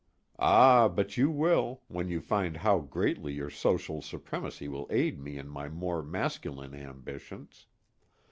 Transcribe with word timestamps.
Ah! 0.39 0.87
but 0.87 1.15
you 1.15 1.29
will, 1.29 1.83
when 1.87 2.09
you 2.09 2.19
find 2.21 2.57
how 2.57 2.79
greatly 2.79 3.33
your 3.33 3.51
social 3.51 4.01
supremacy 4.01 4.67
will 4.67 4.87
aid 4.89 5.19
me 5.19 5.37
in 5.37 5.47
my 5.47 5.69
more 5.69 6.01
masculine 6.01 6.73
ambitions. 6.73 7.67